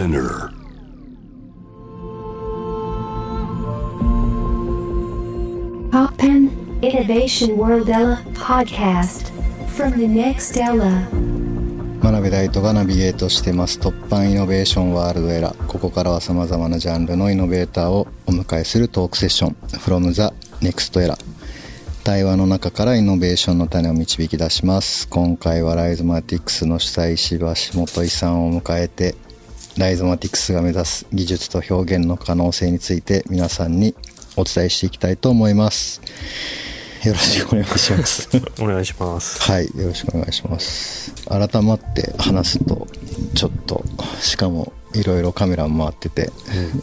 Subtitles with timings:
[0.00, 0.50] Spinner.
[5.92, 6.48] Poppen
[6.80, 9.30] Innovation World Ella Podcast.
[9.76, 11.06] From the next Ella.
[12.00, 13.78] 真鍋大斗がナビゲートしてます。
[13.78, 15.66] 突破イノベーションワールドエラー。
[15.66, 19.56] ここからはさまざまなジャンルのイノベーターをお迎えするトークセッション。
[19.80, 20.22] From the
[20.66, 21.18] next era
[22.04, 25.06] 対話の中からイノベーションの種を導き出します。
[25.08, 29.14] 今回はライゾマティクスの主催石橋元井さんを迎えて
[29.76, 33.94] ライゾマティクスが目指す技術と表現の可能性について皆さんに
[34.36, 36.00] お伝えしていきたいと思います
[37.04, 38.28] よろしくお願いします
[38.60, 39.40] お願いします。
[39.50, 41.14] はい、よろしくお願いします。
[41.26, 42.86] 改まって話すと、
[43.34, 43.82] ちょっと、
[44.20, 46.30] しかもいろいろカメラも回ってて、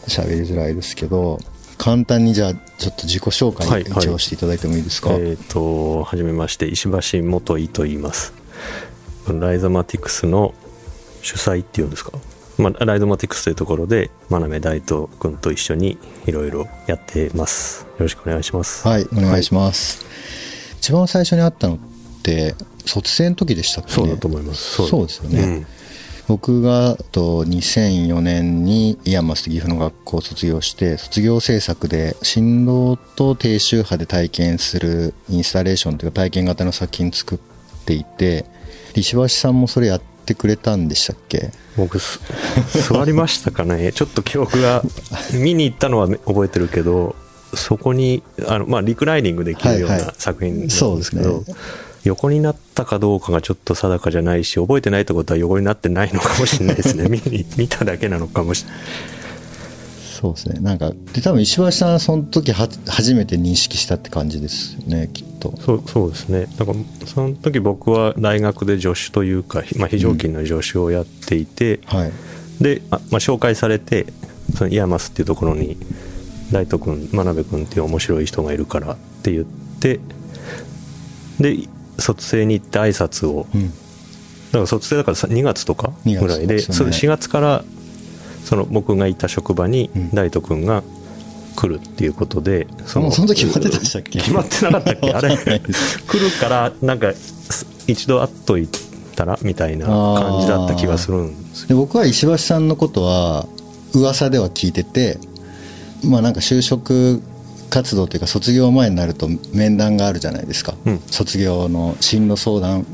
[0.07, 1.37] 喋りづらいですけど、
[1.77, 6.85] 簡単にじゃあ、ちょっと自己紹介はいはい一応していただいてもいいですか、えっ、と、はじめまして、石
[7.19, 8.33] 橋元井と言います。
[9.27, 10.55] Rhizomatiks の
[11.21, 12.13] 主催っていうんですか？
[12.57, 17.83] まあ、 Rhizomatiks というところで、真鍋大度君と一緒にいろいろやってます。
[17.83, 18.87] よろしくお願いします。
[18.87, 20.05] はい、お願いします。
[20.79, 21.77] 一番最初に会ったのっ
[22.23, 24.87] て、卒制の時でしたっけそうだと思います。
[24.87, 25.65] そうですよね。
[26.27, 37.39] 僕がと2004年に IAMAS 岐阜の学校を卒業して卒業制作で振動と低周波で体験するインスタレーションというか体験型の作品作っ
[37.85, 38.45] ていて
[38.93, 41.51] 石橋さんもそれやってくれたんでしたっけ？
[41.77, 42.19] 僕す
[42.91, 43.91] 座りましたかね？
[43.93, 44.83] ちょっと記憶が
[45.33, 47.15] 見に行ったのは覚えてるけど
[47.55, 51.55] そこにあの、まあ、リクライニングできるようない作品なんですけど、ね。
[52.03, 57.07] 横になったかどうかがちょっと定かじゃないし覚えてないってことは横になってないのかもしれないですね。
[57.09, 58.79] 見に見ただけなのかもしれない
[60.19, 60.59] そうですね。
[60.61, 65.55] なんかで多分石橋さんはその時は初めて認識したって感じですよねきっと。
[65.57, 66.47] そうそうですね。
[66.57, 72.11] だからその時僕は大学で助手というか、まあ、非常勤の助手をやっていて、はい。
[72.59, 74.07] で、あまあ、紹介されて
[74.55, 75.77] その IAMAS っていうところに
[76.51, 79.99] 大度君真鍋君っていう面白い人がいるからって言って
[81.39, 81.57] で
[81.99, 83.69] 卒制に行って挨拶をうん。
[83.69, 83.73] だ
[84.53, 86.59] から卒制だからさ2月とかぐらい2でね。
[86.61, 87.63] それ4月から
[88.47, 90.09] その僕がいた職場にうん。
[90.13, 90.83] 大度君が
[91.55, 94.19] 来るっていうことでそもうその時決まってたんでしたっけ？
[94.19, 95.11] 決まってなかったっけ？
[95.13, 95.35] あれ？
[95.37, 97.11] 来るからなんか
[97.87, 98.69] 一度会っとい
[99.15, 101.67] たらみたいな感じだった気がするんですよ。
[101.69, 103.47] で僕は石橋さんのことは
[103.93, 105.17] 噂では聞いてて
[106.03, 107.21] まあなんか就職
[107.69, 110.99] 活動というか卒業前になると面談があるじゃないですか、うん。
[111.07, 112.85] 卒業の進路相談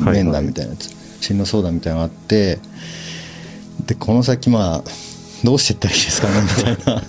[0.00, 0.90] 面談みたいなやつ、
[1.20, 2.58] 進路相談みたいなのがあって
[3.86, 4.84] でこの先まあ
[5.44, 7.02] どうしていったらいいですかねみたいな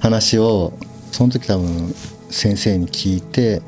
[0.00, 0.72] 話を
[1.12, 1.94] その時多分
[2.30, 3.62] 先生に聞いて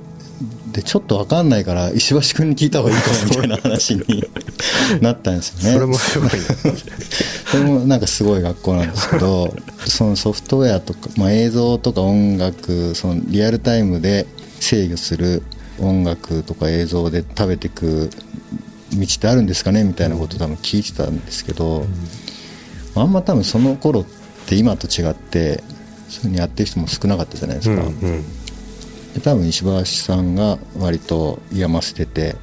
[0.73, 4.25] でちょっと分かんないから石橋君に聞いた方がいいかもみたいな話に
[5.03, 5.73] なったんですよね。
[5.73, 6.39] それもすごいな
[7.51, 9.55] それもなんかすごい学校なんですけど
[9.87, 14.27] そのソフトウェアとか、まあ、映像とか音楽そのリアルタイムで
[14.61, 15.43] 制御する
[15.81, 18.11] 音楽とか映像で食べていく
[18.93, 21.87] 道ってあるんですかねみたいなことを多分聞いてたんですけど、
[22.95, 24.05] あんま多分その頃っ
[24.47, 25.63] て今と違って
[26.09, 27.83] そういうふうにやってる人も少なかったじゃないですか。
[27.83, 28.25] うんうん。
[29.15, 32.37] で多分石橋さんが割と嫌ませてて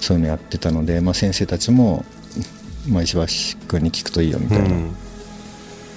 [0.00, 2.04] そういうのやってたので、まあ、先生たちも、
[2.88, 4.68] まあ、石橋君に聞くといいよみたいな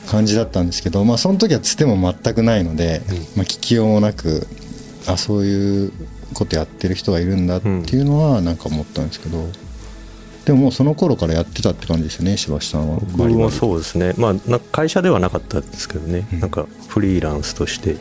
[0.08, 3.02] 感じだったんですけど、まあ、その時はつても全くないので、
[3.36, 4.48] まあ、聞きようもなく
[5.08, 5.92] あそういう
[6.34, 9.48] ことやってる人がいるんだっていうのはなんか思ったんですけど、
[10.46, 13.00] でももうその頃からやってたって感じですよね石橋さんは。
[13.18, 14.14] 僕もそうですね。
[14.18, 16.40] まあなんか会社ではなかったですけどね、うん。
[16.40, 17.96] なんかフリーランスとして。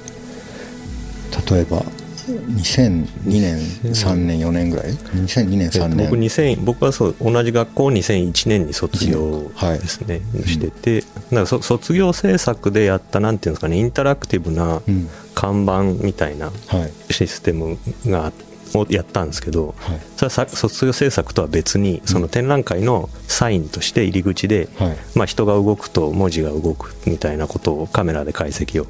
[1.51, 1.83] 例えば
[2.27, 6.07] 2002年3年4年ぐらい？2002年3年。
[6.09, 9.79] 僕2000僕はそう同じ学校を2001年に卒業はい。
[9.79, 11.01] ですね、してて。
[11.01, 15.09] だからそ卒業制作でやったなんていうんですかねインタラクティブなうん。
[15.35, 17.13] 看板みたいなはい。
[17.13, 18.33] システムが
[18.75, 20.01] をやったんですけど、はい。
[20.17, 24.97] それはさ卒業制作とは別にその展覧会のサインとして入り口で、はい。
[25.15, 28.87] まあ、人が動くと文字が動くみたいなことをカメラで解析を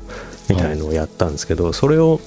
[0.49, 2.21] みたいのをやったんですけど、それを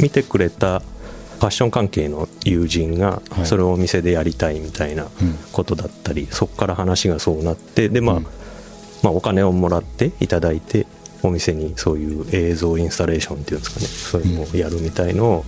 [0.00, 3.46] 見てくれたファッション関係の友人がはい。
[3.46, 5.38] それをお店でやりたいみたいなうん。
[5.52, 8.26] ことだったり、そこから話がそうなってで、まあうん。
[9.02, 10.86] まあ、お金をもらっていただいて
[11.22, 15.44] お店にそういう映像インスタレーションっていうんですかねそういうのをやるみたいのを、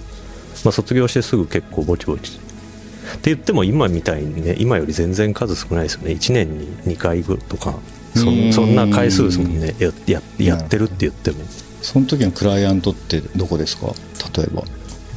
[0.65, 2.33] まあ、卒業してすぐ結構ぼちぼち。
[2.33, 6.13] って言っても今みたいにね今より全然数少ないですよね。
[6.13, 7.79] 1年に2回ぐとか。
[8.13, 9.75] そそんな回数ですもんね。
[9.79, 11.39] やややってるって言っても。
[11.81, 13.95] その時のクライアントってどこですか？
[14.37, 14.65] 例えば。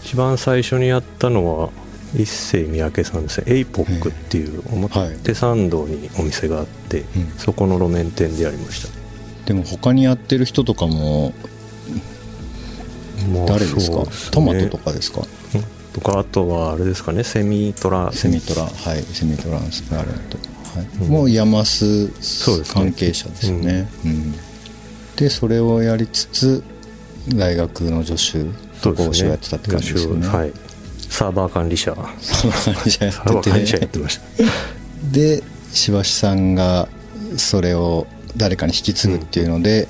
[0.03, 1.69] 一番最初にやったのは
[2.15, 3.45] 一世三宅さんですね。
[3.47, 7.31] エイポックっていう表参道にお店があって、うん。
[7.37, 8.89] そこの路面店でやりました。
[9.45, 11.49] でも他にやってる人とかもまあ
[13.45, 13.97] 誰ですか？
[13.97, 14.31] そうすね。
[14.31, 15.21] トマトとかですか？
[15.55, 15.63] うん。
[15.93, 18.11] とかあとはあれですかねセミトラ。
[18.11, 18.63] セミトラ。
[18.63, 20.37] はいセミトランスペアレント、
[20.79, 20.87] はい。
[21.03, 21.07] うん。
[21.09, 22.73] もうヤマスそうですね。
[22.73, 23.87] 関係者ですよね。
[24.05, 24.33] うん。
[25.15, 26.63] でそれをやりつつ
[27.29, 30.27] 大学の助手と講師をやってたって感じですよね。
[30.27, 30.53] はい。
[31.09, 31.95] サーバー管理者。
[32.19, 32.49] サー
[33.33, 34.23] バー管理者やってました。
[35.11, 36.87] でしばしさんが
[37.37, 39.87] それを誰かに引き継ぐっていうので、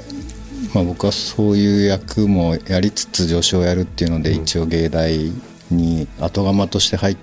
[0.73, 4.41] まあ、僕はそういう役もやりつつ助手をやるっていうので、うん。
[4.43, 5.31] 一応芸大
[5.71, 7.17] に後釜として入っ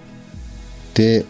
[0.95, 1.25] て、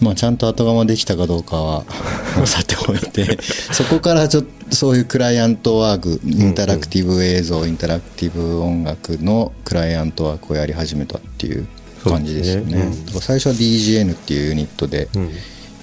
[0.00, 1.84] まあ、ちゃんと後釜できたかどうかは
[2.46, 11.66] さておいてそこからちょっとそういうクライアントワークインタラクティブ映像、インタラクティブ音楽のクライアントワークをやり始めたっていう
[12.04, 12.76] 感じですよね。
[12.76, 13.20] ねうん。
[13.20, 15.30] 最初は DGN っていうユニットでうん。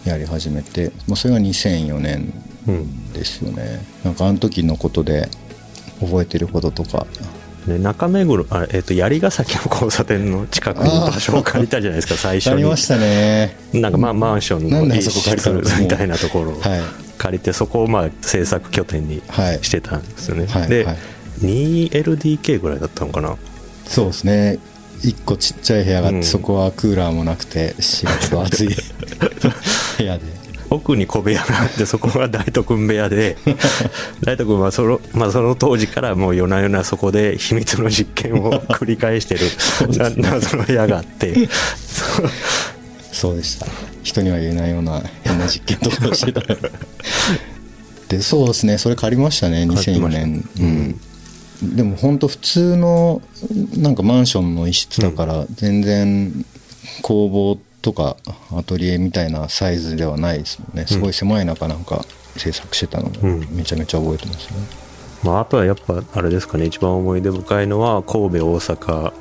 [0.06, 2.32] やり始めて、まあ、それが2004年
[2.68, 3.12] うん。
[3.12, 3.84] ですよね。
[4.04, 5.30] なんかあの時のことで
[6.00, 7.06] 覚えてることとか。
[7.68, 12.53] ね、中目黒あ、えっと槍ヶ崎の交差点の近くに場所を借りたじゃないですか最初に。
[12.53, 13.57] ありましたね。
[13.74, 15.50] なんかまあマンションの一室
[15.81, 16.81] みたいなところをはい。
[17.18, 19.63] 借りてそこをまあ制作拠点にはい。
[19.63, 20.97] してたんですよね、はいで、はい。
[21.42, 23.36] 2LDK ぐらいだったのかな？
[23.88, 24.59] そうですね。
[25.03, 26.24] 一個ちっちゃい部屋があって、うん。
[26.24, 28.68] そこはクーラーもなくて4月と暑い
[29.97, 30.24] 部屋で
[30.70, 33.38] 奥に小部屋があってそこが大斗君部屋で
[34.22, 39.42] 大斗君はその,、まあ、その当時からもう夜な夜なそこで秘密の実験を繰り返してる
[39.98, 41.48] な謎の部屋があって。
[43.12, 43.68] そうでした。
[44.04, 46.42] 人には言えないような変な実験とかをしてた。
[48.10, 48.78] でそうですね。
[48.78, 50.50] それ借りましたね2004年。
[50.60, 51.76] うん。
[51.76, 53.22] でも本当普通の
[53.78, 56.46] なんかマンションの一室だから全然
[57.02, 58.18] 工房とか
[58.52, 60.88] アトリエみたいなサイズではないですもんね。
[60.88, 62.04] すごい狭い中なんか
[62.36, 63.48] 制作してたのうん。
[63.56, 64.56] めちゃめちゃ覚えてますね、
[65.24, 66.66] まあ、あとはやっぱあれですかね。
[66.66, 69.14] 一番思い出深いのは神戸大阪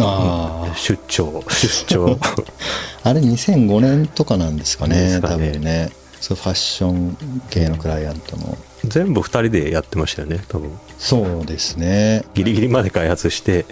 [0.00, 1.44] ああ出張。
[1.48, 2.18] 出張。
[3.04, 4.96] あれ2005年とかなんですかね。
[4.96, 5.50] ですかね。
[5.50, 5.92] 多分ね。
[6.20, 7.16] そうファッション
[7.50, 10.70] 系のクライアントの全部2人でやってましたよね多分。
[10.98, 12.24] そうですね。
[12.34, 13.66] ギリギリまで開発して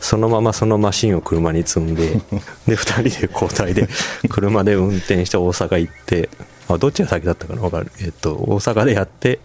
[0.00, 2.08] そのままそのマシンを車に積んで
[2.66, 2.76] で2
[3.10, 3.88] 人で交代で
[4.28, 6.28] 車で運転して大阪行って
[6.68, 7.60] あどっちが先だったかな？
[7.62, 7.90] 分かる。
[8.00, 9.40] えっと大阪でやって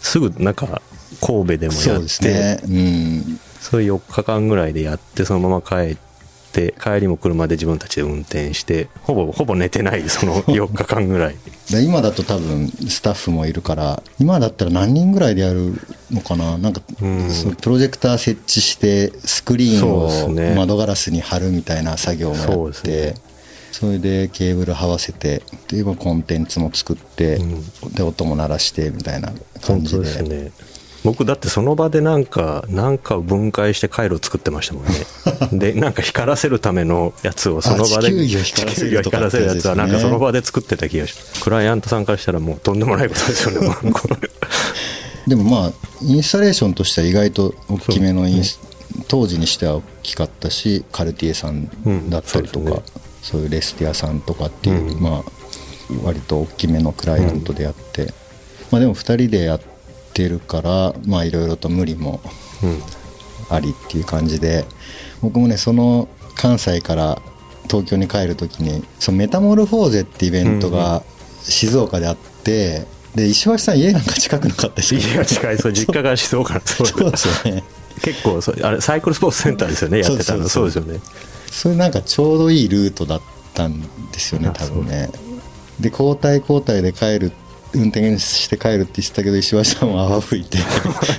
[0.00, 0.80] すぐなんか
[1.20, 2.60] 神戸でもやってそうですね。
[2.64, 3.40] うん。
[3.60, 5.96] それ4日間ぐらいでやってそのまま帰っ
[6.56, 11.36] て帰りも車で自分たちで運転してほぼほぼ寝てない その4日間ぐらい。
[11.70, 15.74] で今だと多分スタッフもいるから今だったら何人ぐらいでやる
[16.10, 16.56] のかな？
[16.56, 17.30] なんか、うん。
[17.30, 22.36] そのプロジェクター設置してスクリーンを窓ガラスに貼るみたいな作業も
[22.68, 23.14] やってね。
[23.72, 27.64] それでケーブル這わせてで今コンテンツも作って、うん。
[27.92, 30.04] で音も鳴らしてみたいな感じで。
[30.04, 30.52] ですね
[31.06, 34.92] 僕だってその場でなんかなんかを分解して回路作ってましたもんね。
[35.56, 43.70] でなんか光らせるためのやつをその場であ地球儀を光らせるやつはなんかその場で作ってた気がしますクライアントさんからしたらもうとんでもないことですよね
[45.28, 45.72] でもまあ
[46.02, 48.58] インスタレーションとしては意外と大きめのインス、
[49.06, 51.70] 当時にしては大きかったしカルティエさん
[52.10, 52.82] だったりとか、うんそう。
[53.22, 55.00] そういうレスティアさんとかっていう、うん。
[55.00, 55.32] まあ
[56.02, 58.12] 割と大きめのクライアントでやって、
[58.72, 59.75] まあでも2人でやって
[60.28, 62.20] るからまあいろいろと無理も
[62.62, 62.82] うん。
[63.48, 64.64] ありっていう感じで
[65.22, 67.22] 僕もねその関西から
[67.70, 71.02] 東京に帰る時にそのメタモルフォーゼってイベントうんうが
[71.42, 75.58] 静岡であって、で石橋さん家なんか近くなかったです家が近い。
[75.58, 76.54] そう実家が静岡。
[76.54, 77.62] なんですそうですよね。
[78.02, 80.42] 結構そうあれサイクルスポーツセンターですよねやってたの。
[80.44, 81.00] そそそうそううですよね。
[81.52, 83.20] それなんかちょうどいいルートだっ
[83.54, 83.80] たん
[84.10, 85.08] ですよねあ多分ね。
[85.78, 87.30] で交代交代で帰る
[87.76, 90.58] 運転して帰るって言ってたけど石橋さんは泡吹いて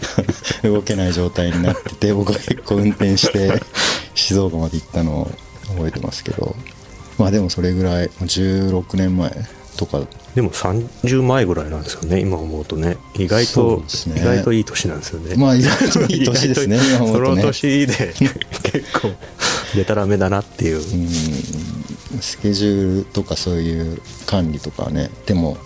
[0.67, 3.61] 動けない状態になってて僕は結構運転して
[4.15, 5.31] 静岡まで行ったのを
[5.75, 6.55] 覚えてますけど。
[7.17, 9.31] まあでもそれぐらい16年前
[9.75, 10.01] とか。
[10.35, 12.97] でも30前ぐらいなんですよね今思うとね。
[13.15, 14.21] 意外そと、ね。
[14.21, 15.35] 意外といい年なんですよね。
[15.35, 17.41] まあ意外といい年ですね 今思うとね。
[17.41, 18.13] その年で
[18.63, 19.11] 結構
[19.75, 21.09] でたらめだなっていう、うん。
[22.21, 25.57] スケジュールとかそういう管理とかねでも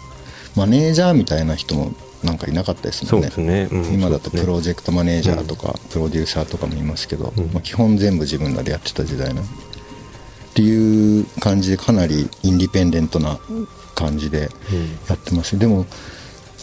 [0.55, 1.91] マネージャーみたいな人も
[2.24, 3.31] なんかいなかったですもんね。
[3.38, 3.70] ね。
[3.72, 7.46] うん今だとプロジェクトマネージャーとか、プロデューサーとかもいますけど、うん。
[7.51, 9.46] まあ、基本全部自分らでやってた時代なっ
[10.53, 13.39] ていう感じでかなりインディペンデントな
[13.96, 14.50] 感じで
[15.08, 15.58] やってます。
[15.58, 15.86] でも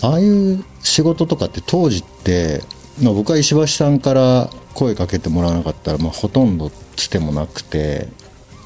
[0.02, 2.62] ああいう仕事とかって当時って、
[3.02, 8.08] まあ、僕は石橋さんから声かけてもらわなかったら、まあ、ほとんどつてもなくて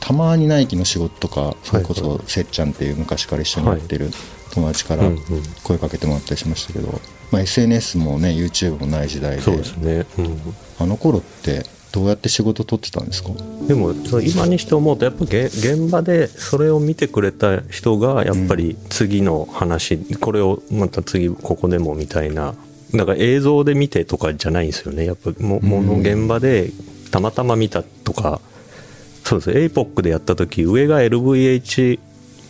[0.01, 4.11] たまにナイキの仕事とかそれこそせっちゃんっていう昔から一緒にやってる
[4.53, 5.23] 友達からうんうん。
[5.65, 9.43] 声かけてもらったりしましたけど、まあ、SNS もね YouTube もない時代で。
[9.43, 10.39] そうですね、うん、
[10.79, 13.31] あの頃ってどうやって仕事取ってたんですか？
[13.69, 22.55] でもその今にして思うとやっぱげ現場でそれを見てくれた人がやっぱり次の話、これをまた次ここでもみたいな。
[22.95, 25.05] だから映像で見てとかじゃないんですよね。
[25.05, 26.71] やっぱももの現場で
[27.11, 28.41] たまたま見たとか。
[29.25, 29.51] そうです。
[29.51, 31.99] APOC でやった時上が LVH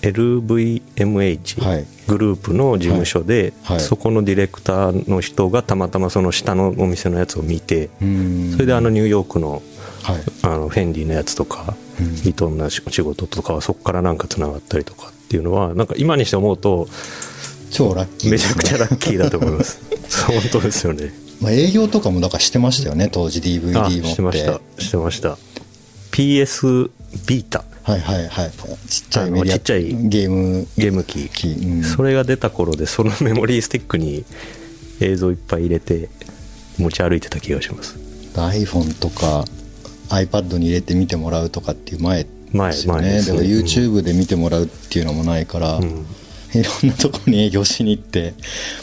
[0.02, 1.86] LVMH、はい。
[2.08, 8.52] グループの事務所で、そこのディレクターの人がたまたまその下のお店のやつを見て、うん。
[8.52, 9.62] それであのニューヨークの
[10.02, 10.22] はい。
[10.42, 16.88] あのフェンディのやつとか、うんヴィトンの仕事とかはそこからなんかつながったりとかっていうのはなんか今にして思うと
[17.70, 19.80] 超ラッキーめちゃくちゃラッキーだと思います。
[20.26, 21.12] 本当ですよね。
[21.40, 24.08] まあ、営業とかもだからしてましたよね当時 DVD あ持って。
[24.08, 24.60] してました。
[24.78, 25.38] してました。
[26.10, 26.90] PS
[27.26, 28.50] ビータはいはいはい。
[28.88, 30.66] ちっちゃいメディアちっちゃいゲーム。
[30.76, 31.28] ゲーム機。
[31.28, 31.82] 機、うん。
[31.82, 34.24] それが出た頃でそのメモリースティックに
[35.00, 36.08] 映像いっぱい入れて
[36.78, 37.96] 持ち歩いてた気がします。
[38.34, 39.44] iPhone とか
[40.08, 42.28] iPad に入れて見てもらうとかっていう前で
[42.72, 43.38] すよ前前ねだからですね。
[43.38, 46.06] うん YouTube で見てもらうっていうのもないから、うん。
[46.54, 48.34] いろんなとこに営業しに行って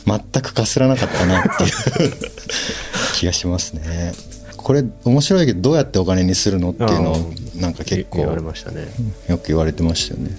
[0.06, 2.14] 全くかすらなかったなっていう
[3.16, 4.14] 気がしますね。
[4.58, 7.20] これ面白いけどどうやってお金にするのっていうのをあ
[7.60, 8.88] なんか結構言われましたね。
[9.28, 10.32] よく言われてましたよね。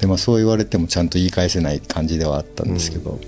[0.00, 3.18] でまあそう言われてもちゃんと言い返せない感じではあったんですけど、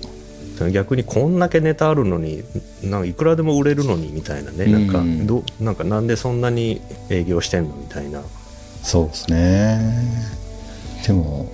[0.71, 2.43] 逆にこんだけネタあるのに
[2.83, 4.65] なんかいくらでも売れるのにみたいなね。
[4.65, 8.21] なんかうんどなんかなんでそんなに営業してんのみたいな。
[8.83, 10.31] そうですね。
[11.05, 11.51] でも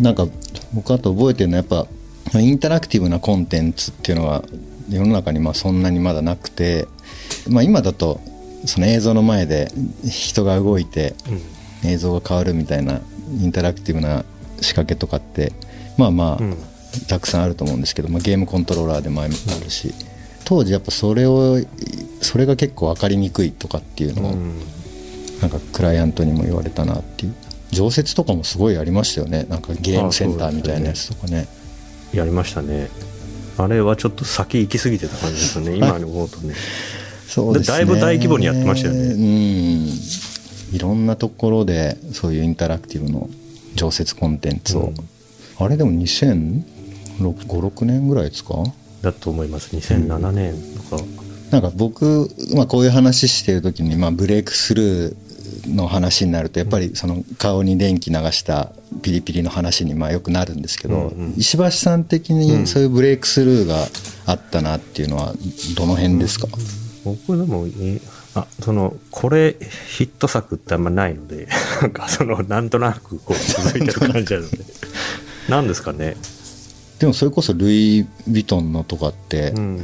[0.00, 0.26] なんか
[0.72, 1.86] 僕あと覚えてるのはやっ
[2.32, 4.44] ぱインタラクティブなコンテンツっていうのは
[4.88, 6.86] 世の中にまあそんなにまだなくて、
[7.48, 8.20] まあ、今だと
[8.66, 9.70] その映像の前で
[10.04, 11.14] 人が動いて
[11.84, 13.00] 映像が変わるみたいな
[13.40, 14.24] インタラクティブな
[14.60, 15.52] 仕掛けとかって
[15.96, 16.56] まあまあ、うん。
[17.08, 19.32] たくさんあると思うんですけど、まあ、ゲームコントローラーでもある
[19.68, 19.92] し
[20.44, 21.56] 当時やっぱそれを
[22.20, 24.60] それが結構分かりにくいとかっていうのを、うん。
[25.40, 27.34] なんかクライアントにも言われたなっていう。
[27.70, 29.44] 常設とかもすごいありましたよね。
[29.48, 31.48] なんかゲームセンターみたいなやつとかね。
[32.12, 32.88] やりましたね。
[33.58, 35.76] あれはちょっと先行き過ぎてた感じですよね。
[35.76, 36.54] 今に思うとね
[37.34, 37.76] そうですね。
[37.78, 39.00] だいぶ大規模にやってましたよね。
[39.00, 39.88] うん。
[40.72, 43.28] いろんなところでそういうインタラクティブの
[43.74, 44.94] 常設コンテンツを、うん。
[45.58, 48.54] あれでも2056年ぐらいですか？
[49.02, 49.74] だと思います。
[49.74, 51.02] 2007年とか、
[51.50, 58.70] なんか僕、まあ、こういう話してる時に、まあ、ブレイクスルーの話になるとやっぱりその顔に電気流した
[59.02, 61.34] ピリピリの話にまあよくなるんですけど、うんうん。
[61.36, 63.88] 石橋さん的にそういうブレイクスルーが
[64.26, 65.34] あったなっていうのは
[65.76, 66.46] どの辺ですか、
[67.04, 68.00] 僕でもい
[68.34, 69.56] あそのこれ
[69.88, 71.48] ヒット作ってあんまないので
[71.82, 74.58] なんかそのなんとなくこう続いてる感じなので。
[75.48, 76.16] なんですかね？
[76.98, 79.80] でもそれこそルイ・ヴィトンのとかって、うん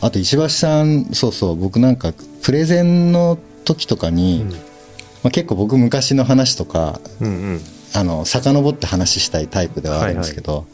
[0.00, 4.50] あと石橋さんそうそう僕なんかプレゼンの時とかに、うん。
[4.50, 7.60] まあ、結構僕昔の話とかうんうん。
[7.94, 10.66] あの遡って話したいタイプではあるんですけど、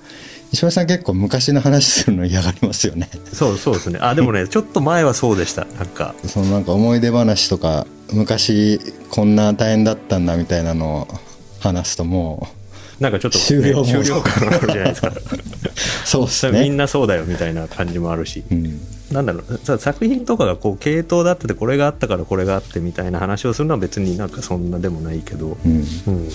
[0.53, 3.09] 石橋さん結構昔の話するの嫌がりますよね。
[3.33, 3.99] そうそうですね。
[4.03, 5.65] あでもね ちょっと前はそうでした。
[5.65, 6.15] なんか。
[6.27, 8.79] そのなんか思い出話とか昔
[9.09, 11.21] こんな大変だったんだみたいなのを
[11.61, 12.49] 話すとも
[13.01, 15.09] なんかちょっと、ね、終了も終了感があるじゃないですか。
[15.09, 15.13] う
[16.05, 18.81] そうですみんね、なそうだよみたいな感じもあるし、うん、
[19.11, 19.61] なんだろう。
[19.65, 25.73] さ作品とかがこう系統だっててこれがあったからこれがあってみたいな話をするのは別になんかそんなでもないけど、うん。
[26.09, 26.29] うん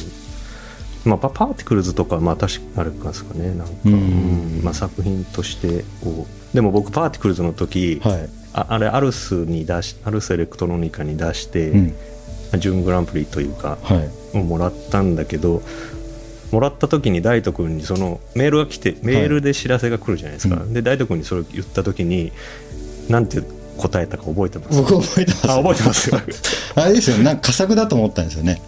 [1.08, 3.50] まあ、パパーティクルズとかまあ確かあれかですかね。
[3.50, 3.94] なんか、うん。
[3.94, 4.62] うん。
[4.64, 11.94] まあ、作品としてこうでも僕パーティクルズの時、はい、ああれアルスに出しアルスエレクトロニカに出して、うん。
[12.60, 13.96] 準グランプリというかは
[14.34, 14.38] い。
[14.38, 15.62] をもらったんだけど
[16.52, 20.74] もらった時に大度君にそのメールが来てメールで知らせが来るじゃないですか、うん。
[20.74, 22.32] で大度君にそれを言った時に
[23.10, 23.42] なんて
[23.78, 24.82] 答えたか覚えてます？
[24.82, 25.52] 僕覚えてます。
[25.52, 26.20] あ覚えてますよ。
[26.76, 28.62] あれですよなんか佳作だと思ったんですよね。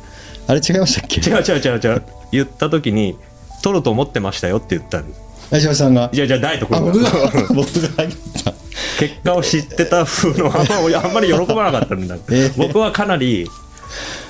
[0.47, 1.21] あれ違いましたっけ？
[1.21, 3.17] 違う違う違う違う言った時に
[3.61, 5.13] 取ると思ってましたよって言ったんで
[5.59, 6.09] すさんが。
[6.13, 7.09] いやじゃあ大斗あ君僕が。
[7.09, 8.09] が 僕が入っ
[8.43, 8.53] た。
[8.99, 12.53] 結果を知ってた風のあんまあんまり喜ばなかったんだ、えー。
[12.57, 13.47] 僕はかなり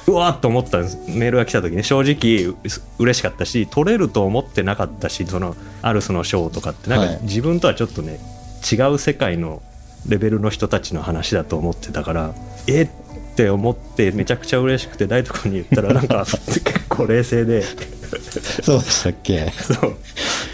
[0.08, 0.98] うわーっと思ったんです。
[1.08, 2.56] メールが来た時ね正直う
[3.00, 6.90] 嬉しかったし取れると思ってなかったしそのアルスの賞とかって。
[6.90, 7.10] なんはい。
[7.10, 8.20] か自分とはちょっとね
[8.72, 9.62] 違う世界の
[10.08, 12.32] レベルの人たちの話だと思ってたから
[12.68, 12.88] え
[13.40, 17.64] って思ってめちゃくちゃ嬉しくて大斗君に言ったらなんか 結構冷静で。
[18.64, 19.50] そうでしたっけ？
[19.52, 19.96] そう。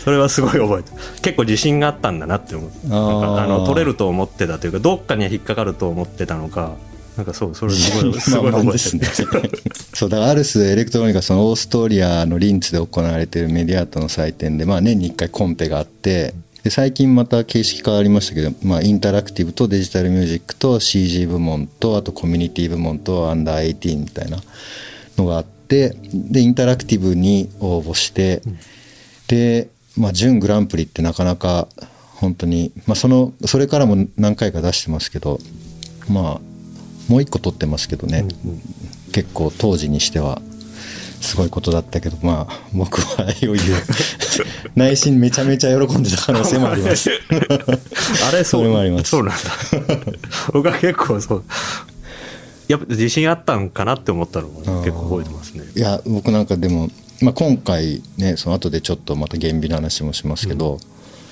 [0.03, 1.21] それはすごい覚えてる。
[1.23, 6.73] 結構自信があったんだなって思うなんあの取れると思ってたというかどっかには引っかかると思ってたのか。
[7.17, 8.71] なんかそうそれすごい すごい覚えてる。
[8.73, 9.07] ですね。
[9.95, 16.33] そうだからアルスエレクトロニカそのオーストリアのリンツで行われているメディアートの祭典で、まあ、年に1回コンペがあって
[16.65, 24.39] で最近また形式変わりましたけど、まあ、インタラクティブとデジタルミュージックと CG 部門とあとコミュニティ部門とアンダー18みたいな
[25.15, 28.41] のがあってでインタラクティブに応募して、
[29.27, 31.67] で、まあ、準グランプリってなかなか
[32.15, 35.39] 本当に、まあ、そのそれからも何回か出してますけど
[36.10, 36.41] まあ
[37.12, 38.25] もう一個取ってますけどね、
[39.13, 40.41] 結構当時にしては
[41.22, 43.57] すごいことだったけどまあ僕は余裕。
[44.75, 47.10] 内心めちゃめちゃ喜んでた可能性もあります。
[48.27, 49.10] あれそうそれもあります。
[49.12, 49.41] そうなんだ。
[50.53, 51.43] 僕は結構そう。
[52.67, 55.63] やっぱ自信あったんかなって思ったのも結構覚えてますね。
[55.75, 56.89] いや僕なんかでも、
[57.22, 60.79] まあ、今回ねその後でちょっとまた厳美な話もしますけど、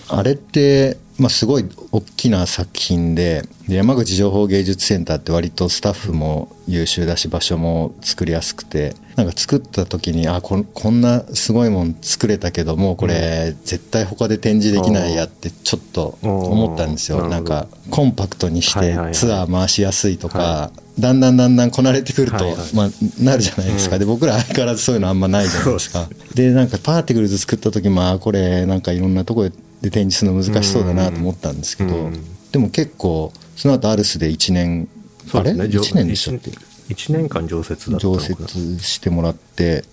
[0.10, 17.30] あれって、まあ、すごい大きな作品でで山口情報芸術センターって割とスタッフも優秀だし場所も作りやすくてなんか作った時にあこんこんなすごいもん作れたけどもうこれ絶対他で展示できないやってちょっと思ったんですよ。
[17.30, 22.58] なんかコンパクトにしてツアー回しやすいとか、はだんだんだんだんこなれてくると、はいはい。
[22.76, 26.08] まあ、なるじゃないですか、で僕ら相変わらずそういうのあんまないじゃないですか。
[26.34, 29.52] でなんかパーティクルズ作った時まあこれなんかいろんなとこで
[29.90, 32.52] 展示するの難しそうだなと思ったんですけど、うん。
[32.52, 34.88] でも結構その後アルスで1年
[35.34, 35.54] あれ？
[35.54, 36.52] 上1年でしたっけ？
[36.90, 39.84] 一年間常設だったの常設してもらって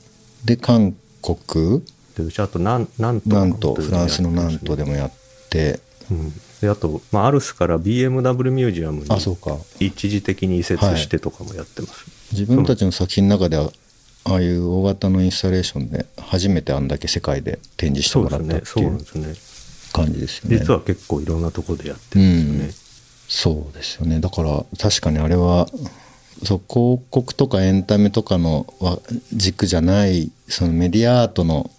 [0.45, 1.83] で韓国
[2.17, 5.13] でうちあとなんなんとなんとフランスのなんとでもやっ
[5.49, 5.81] て
[6.11, 9.07] うん、であと、まあ、アルスから BMW ミュージアムに
[9.79, 13.71] 一時的に移設してとかもやってます、自分たちの作品の中では
[14.25, 18.59] ああいう大型のインスタレーションで初めてあんだけ世界で展示してもらったっていう。
[18.59, 18.65] ね。
[18.65, 19.35] そうなんですね
[19.93, 20.59] 感じですよね。
[20.59, 24.21] 実は結構いろんなところでやってるんですよね、そうですよね。
[24.21, 25.67] だから確かにあれは
[26.45, 28.99] そう広告とかエンタメとかのわ
[29.33, 31.71] 軸じゃないそのメディアアートの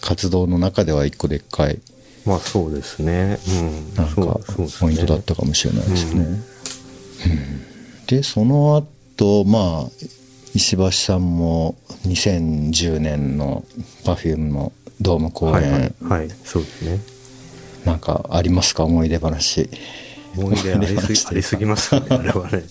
[0.00, 1.78] 活動の中では一個でっかい
[2.26, 3.38] まあそうですね。
[3.48, 3.94] うん。
[3.94, 4.40] なんか
[4.80, 6.20] ポイントだったかもしれないですね。
[6.20, 6.42] うん。
[8.06, 8.76] でその
[9.16, 9.90] 後まあ
[10.54, 13.64] 石橋さんも2010年の
[14.04, 15.94] Perfume のドーム公演、はいはい。
[16.00, 16.30] はい。
[16.44, 17.17] そうですね
[17.84, 18.84] なんかありますか？
[18.84, 19.68] 思い出話。
[20.36, 22.62] 思い出ありすぎ ますよね あれはね。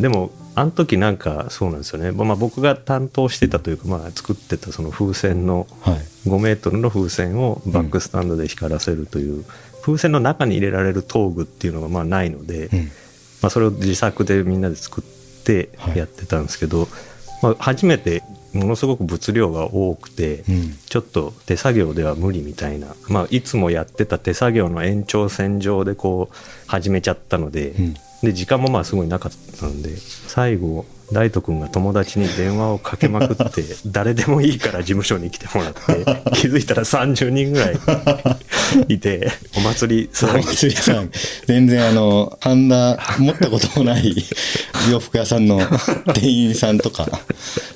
[0.00, 5.98] でもあの時なんかそうなんですよね、まあ、僕が担当してたというか、まあ、作ってたその風船のはい。
[6.28, 9.44] 5メートルの風船をバックスタンドで光らせるという、
[9.82, 12.78] 風船の中に入れられる陶具っていうのがまあないので、うん。
[13.42, 15.98] まあ、それを自作でみんなで作ってはい。
[15.98, 16.88] やってたんですけど、
[17.42, 18.22] まあ、初めて
[18.56, 20.78] ものすごく物量が多くて、うん。
[20.86, 27.94] ちょっと手作業では無理みたいな、まあ、いつもやってた手作業の延長線上でこう始めちゃったので,、うん。
[28.22, 35.80] で時間もまあすごいなかったので最後大斗君が友達に電話をかけまくって 誰でもいいから事務所に来てもらって
[36.32, 37.78] 気づいたら30人ぐらい
[38.88, 39.30] いて。
[39.56, 41.10] お祭りお騒ぎ祭りさん。
[41.46, 44.14] 全然あのあんな持ったこともない
[44.90, 45.60] 洋服屋さんの
[46.14, 47.08] 店員さんとか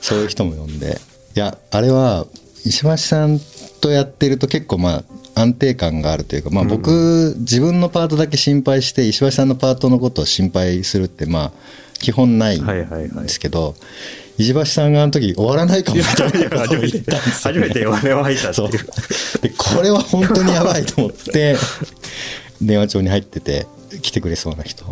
[0.01, 1.01] そういう人も呼んで。
[1.37, 2.27] いやあれは
[2.65, 3.41] 石橋さん
[3.81, 5.05] とやってると結構ま
[5.37, 11.53] あ安定感があるというか、まあ、僕、自分のパートだけ心配して石橋さんのパートのことを心配するってまあ
[12.01, 13.23] 基本ないんはいはいはい。
[13.23, 13.75] ですけど、
[14.41, 15.99] 石橋さんがあの時終わらないかも。
[15.99, 18.71] みたいなことを言ったんですよ、ね、初めて弱音を吐いたってそいう。
[18.71, 19.43] う。
[19.43, 21.57] でこれは本当にやばいと思って
[22.63, 23.67] 電話帳に入ってて
[24.01, 24.85] 来てくれそうな人。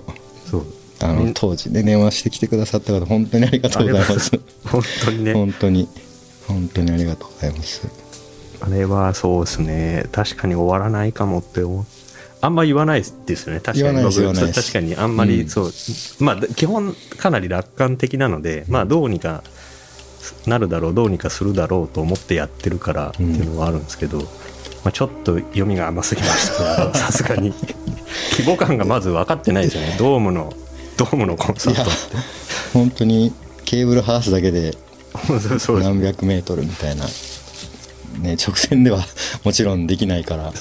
[0.51, 0.67] そう。
[1.01, 4.41] あの当時ね電話してきてくださった方本当にありがとうございます。
[4.65, 5.33] 本当にね。
[5.33, 5.89] 本当に
[6.47, 7.83] 本当にありがとうございます。
[8.61, 10.07] あれはそうですね。
[10.13, 11.87] 確かに終わらないかもって思う
[12.41, 13.61] あんま言わないですよね。
[13.61, 14.03] 確かに。
[14.03, 15.49] 僕確かにあんまり、うん。
[15.49, 15.73] そう
[16.21, 19.43] まあ基本かなり楽観的なのでまあどうにか
[20.47, 24.25] なるだろうどうにかするだろうと思ってやってるからっていうのはあるんですけど、ま
[24.87, 26.95] あ、ちょっと読みが甘すぎましたね。
[26.99, 27.53] さすがに。
[28.33, 29.97] 規模感がまず分かってないですよね。
[29.99, 30.53] ドームの
[30.99, 31.91] ドームのコンサート
[32.73, 33.33] 本当に
[33.65, 34.77] ケーブルハウスだけで
[35.81, 37.05] 何百メートルみたいな
[38.21, 39.05] ね直線では
[39.45, 40.53] もちろんできないから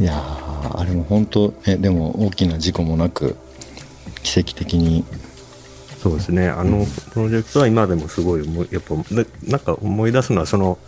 [0.00, 3.36] いやーあれも本当えでも大きな事故もなく
[4.22, 5.04] 奇跡的に。
[6.02, 10.78] そうですね、あのプロジェクトは今でもすごいやっぱ、ななんか思い出すのは、その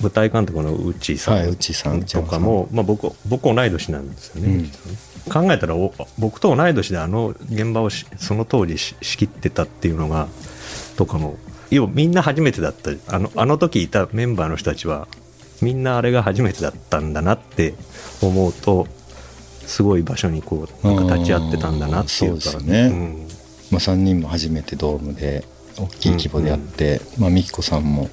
[0.00, 1.34] 舞台監督の内さん。
[1.38, 4.70] はい内さんとかも、まあ、僕、僕、同い年なんですよね、
[5.28, 10.28] 考えたらお、僕と同い年であの現場をしその当時し仕切ってたっていうのが、
[10.96, 11.38] とかも、
[11.70, 15.08] 要はみんな初めてだった、あのあの時いたメンバーの人たちは、
[15.62, 17.74] みんなあれが初めてだったんだなって
[18.22, 18.86] 思うと、
[19.66, 22.40] すごい場所にこうなんか立ち会ってたんだなっていうか。
[22.40, 23.26] そうん。
[23.70, 25.44] まあ、3人も初めてドームで
[25.76, 28.08] 大きい規模でやって、まあ、美紀子さんも、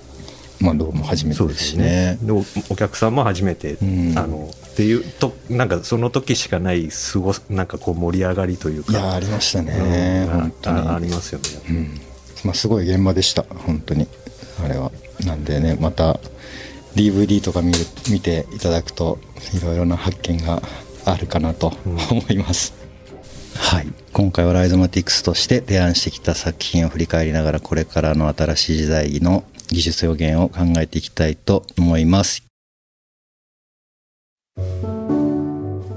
[0.60, 1.84] まあ、ドーム初めてでそうですすね。
[1.84, 4.18] ねでおお客さんも初めて、うん。
[4.18, 8.92] あのっていうとなんかその時しかないすごなんかこう盛り上がりというか。
[8.92, 10.40] いやありましたね、うん。
[10.40, 10.80] 本当に。
[10.80, 12.02] あありますよね、うん。
[12.46, 13.44] まあ、すごい現場でした。
[13.44, 14.08] 本当に。
[14.64, 14.92] あれは。
[15.26, 16.20] なんでねまた
[16.96, 17.80] DVD とか見る
[18.12, 19.20] 見ていただくと
[19.54, 20.62] いろいろな発見が
[21.06, 21.98] あるかなとうん。
[22.18, 22.74] 思います、
[23.56, 23.88] はい。
[24.14, 32.44] 今回はライゾマティクスとして提案してきた作品を振り返りながらこれからの新しい時代の技術表現を考えていきたいと思います。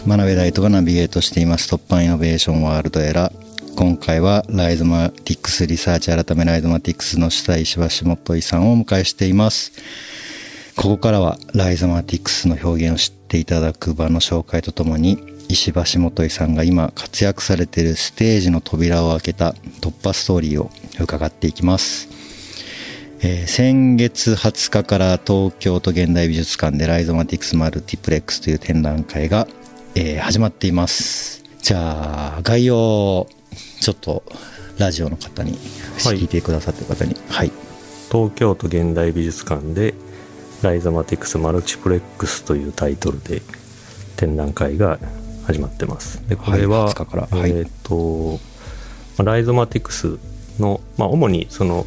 [0.06, 3.46] 真鍋大斗がナビゲートしています突破イノベーションワールドエラー。
[3.76, 9.72] 今回はライゾマティクスリサーチ改めライゾマティクスの主催石橋元井さんをお迎えしています
[10.76, 22.08] ここからはライゾマティクスの表現を知っていただく場の紹介とともに石橋元井さんが今活躍されているステージの扉を開けた突破ストーリーを伺っていきます。
[23.22, 29.48] えー先月20日から東京都現代美術館でライゾマティクスマルティプレックスという展覧会が、
[29.94, 31.42] えー始まっています。
[31.62, 33.28] じゃあ概要を
[33.80, 34.22] ちょっと
[34.78, 36.18] ラジオの方に、はい。
[36.18, 37.16] 聞いてくださってる方に。
[37.30, 37.52] はい。
[38.12, 39.94] 東京都現代美術館で
[40.66, 43.40] 「ライザマティクスマルチプレックス」というタイトルで
[44.16, 44.98] 展覧会が
[45.46, 46.20] 始まってます。
[46.28, 47.38] でこれは、はい20日から。
[47.38, 47.50] はい。
[47.52, 48.40] えっ、と
[49.16, 50.18] まあライゾマティクス
[50.58, 51.86] の、まあ、主にその、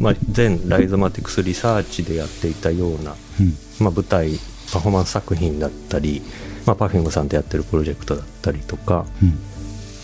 [0.00, 3.56] まあ、全ライゾマティクスリサーチでやっていたような、うん。
[3.78, 4.32] まあ、舞台
[4.72, 6.22] パフォーマンス作品だったり、
[6.66, 9.38] まあ、Perfume さんとやってるプロジェクトだったりとか、うん。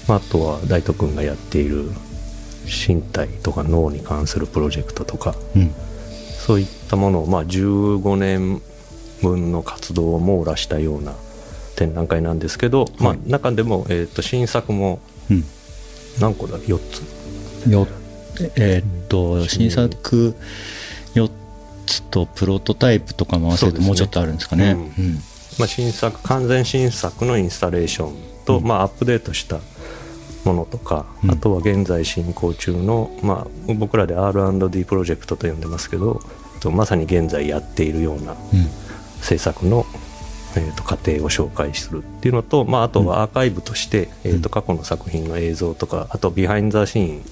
[0.06, 1.90] まあ、あとは大斗くんがやっている
[2.64, 5.74] 身体とか脳に関するプロジェクトとかうん
[6.48, 8.62] そういったものを、まあ、15年
[9.20, 11.12] 分の活動を網羅したような
[11.76, 14.98] 展覧会なんですけど、まあ、中でも、えー、と新作も
[15.30, 15.44] うん。
[16.18, 16.80] 何個だ4
[17.60, 17.70] つ。
[17.70, 17.86] よ
[18.56, 20.34] えーっと新作
[21.14, 21.30] 4
[21.84, 23.86] つとプロトタイプとかも合わせるとそうですね。
[23.88, 24.70] もうちょっとあるんですかね。
[24.70, 25.04] うん。
[25.04, 25.22] うん。
[25.58, 28.14] まあ、新作完全新作のインスタレーション
[28.46, 28.64] と、うん。
[28.64, 29.60] まあ、アップデートした
[30.44, 31.30] ものとか、うん。
[31.30, 36.20] あとは現在進行中の、まあ、僕らで R&D プロジェクトと呼んでますけど
[36.60, 38.38] とまさに現在やっているようなうん。
[39.20, 39.84] 制作の、
[40.56, 47.22] えー、と過程を紹介するっていうのと、まあ、あとはアーカイブとして、えー、と過去の作品の映像とかあとビハインド・ザ・シーン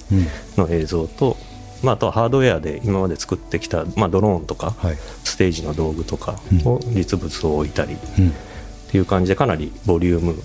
[0.57, 0.67] うん。
[0.67, 1.37] の映像と、
[1.81, 4.97] まあ、あとはハードウェアで今まで作ってきた、まあ、ドローンとか、はい。
[5.23, 8.29] ステージの道具とかを実物を置いたり、うん。
[8.29, 10.35] っていう感じでかなりボリューム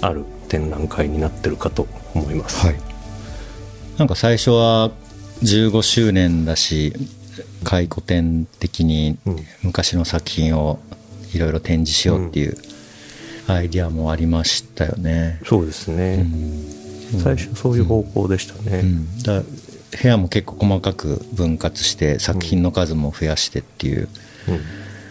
[0.00, 2.66] ある展覧会になってるかと思います。
[2.66, 2.76] はい。
[3.98, 4.90] なんか最初は
[5.42, 6.92] 15周年だし
[7.64, 9.36] 回顧展的にうん。
[9.62, 10.78] 昔の作品を
[11.32, 12.56] いろいろ展示しようっていう
[13.48, 15.40] アイディアもありましたよね。
[15.44, 16.64] そうですうね、ん。
[17.22, 18.80] 最初そういう方向でしたね。
[18.80, 19.22] うん。
[19.22, 24.08] だ部屋も結構細かく分割して作品の数も増やしてっていう、
[24.48, 24.60] うん。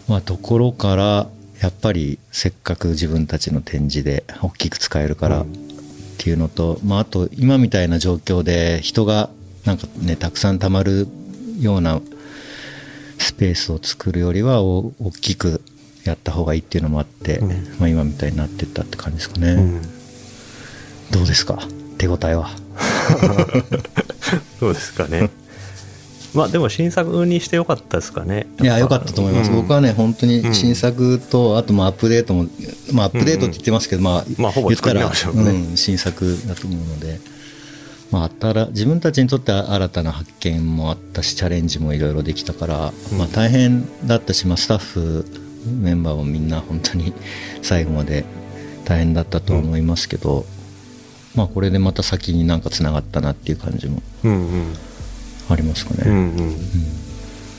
[0.08, 1.28] まあ、ところから
[1.66, 5.66] やっぱりせっかく自分たちの展示で大きく使えるからっうん
[6.18, 9.30] ていうのと、まあ、あと今みたいな状況で人が
[9.66, 11.08] なんかねたくさんたまる
[11.60, 12.02] ような
[13.18, 15.62] スペースを作るよりはお大きく
[16.04, 17.50] やった方がいいっていうのもあって、うん。
[17.80, 19.82] まあ、今みたいになってったって感じですかね、うん。
[21.12, 21.60] どうですか？
[21.98, 22.50] 手応えは？
[24.60, 25.30] そうですかね。
[26.36, 28.48] まあでも新作にしてよかったですかね。
[28.62, 29.56] いや良かったと思います、うん。
[29.58, 32.46] 僕はね本当に新作と、あとまあアップデートも
[32.94, 35.70] まあアップデートって言ってますけど、まあまあほぼ言ったら、作り直しね。
[35.70, 37.20] うん、新作だと思うので、
[38.12, 43.18] まあ、新自分たちにとっては新たな発見もあったしチャレンジもいろいろできたから、うん。
[43.18, 45.26] まあ、大変だったし、まあ、スタッフ
[45.66, 47.14] メンバーもみんな本当に
[47.62, 48.26] 最後まで
[48.86, 50.46] 大変だったとは思いますけど、
[51.36, 54.78] まあこれでまた先になんかつながったなっていう感じもうんうん
[55.50, 56.04] ありますかね。
[56.06, 56.52] うんうん。
[56.52, 56.56] い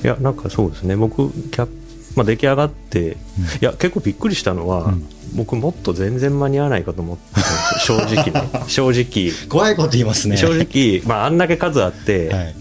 [0.02, 0.96] やなんかそうですね。
[0.96, 1.68] 僕キャ
[2.16, 3.18] まあ、出来上がって、
[3.60, 5.06] いや結構びっくりしたのは、うん。
[5.34, 7.48] 僕もっと全然間に合わないかと思ってたんで
[7.80, 7.98] すよ。
[8.08, 8.50] 正直ね。
[8.68, 9.48] 正直。
[9.48, 10.38] 怖いこと言いますね。
[10.38, 12.54] 正直、まあ、あんだけ数あって、はい。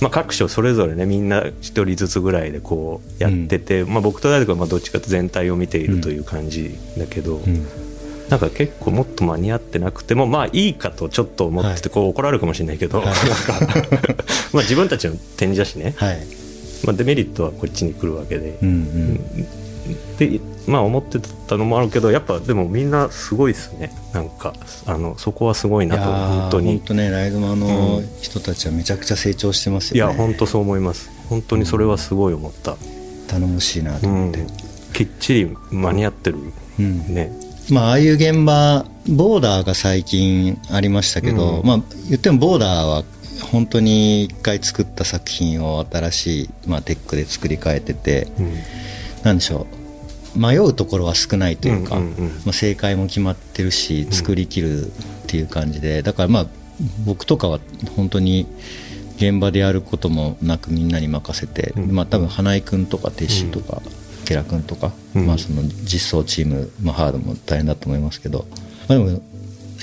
[0.00, 7.66] まあ、各所それぞれねみんな一人ずつぐらいでこうやってて、まあ、僕と大工はまあどっちかと全体を見ているという感じだけど、うん
[8.28, 13.06] なんか結構もっと間に合ってなくてもまあいいかとちょっと思ってて、こう怒られるかもしれないけど、はい。
[14.52, 16.18] まあ自分たちの展示だしね、はい。
[16.84, 19.46] まあ、デメリットはこっちに来るわけで、うんうん。
[20.16, 23.94] でまあ思ってたのもあるけどやっぱでもみんなすごいですね。
[24.12, 24.54] なんか
[24.86, 26.68] あのそこはすごいなと本当に。
[26.78, 28.08] 本当ねライドマのうん。
[28.20, 30.12] 人たちはめちゃくちゃ成長してますいよね。
[30.12, 31.10] や本当そう思います。
[31.28, 32.76] 本当にそれはすごい思った、
[33.28, 34.46] 頼もしいなと思って、うん。
[34.92, 36.38] きっちり間に合ってる、
[36.78, 37.14] うん。
[37.14, 41.66] ねまあ、ああいう現場ボーダーが最近ありましたけど、うん。
[41.66, 43.04] まあ、言ってもボーダーは
[43.50, 48.54] 本当に一回作った作品を新しい、まあ、テックで作り変えててうん。
[49.22, 49.66] なんでしょ
[50.36, 54.90] う迷うところは少ないというか、うんうんうんまあ、正解も決まってるし作りきるっ
[55.26, 56.46] ていう感じでだからまあ
[57.06, 57.60] 僕とかは
[57.96, 58.46] 本当に
[59.16, 61.92] 現場でやることもなくみんなに任せて、うん。
[61.92, 63.80] まあ多分花井君とか鉄心とか、
[64.24, 65.26] ケラ君とか、うん。
[65.26, 68.46] まあその実装チーム、まあ、ハードも大変だと思いますけど、
[68.88, 69.22] まあ、でも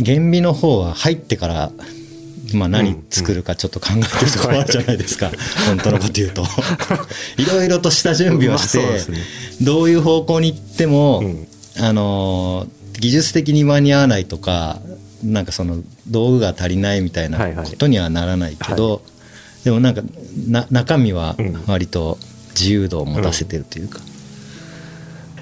[0.06, 1.72] 原美の方は入ってから
[2.54, 5.32] まあ、何作るかちょっと考えてるところあるじゃないですか、
[5.68, 6.44] 本当のこと言うと。
[7.38, 8.84] いろいろとした準備をして、
[9.62, 11.48] どういう方向に行っても、うん。
[11.78, 14.80] あのー技術的に間に合わないとか
[15.24, 15.78] なんかその
[16.08, 19.02] 道具が足りないみたいなことにはならないけど、
[19.64, 20.02] でもなんか
[20.48, 21.36] な中身は
[21.68, 22.18] 割と
[22.50, 24.00] 自由度を持たせてるというか。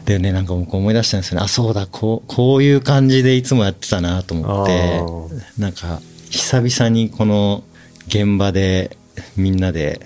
[0.09, 1.43] でね、なんか僕思い出したんですよね。
[1.45, 4.99] あそうだこうこういう感じでいつもやってたなと思って。
[4.99, 7.63] あなんか久々にこの
[8.07, 8.97] 現場で
[9.37, 10.01] みんなで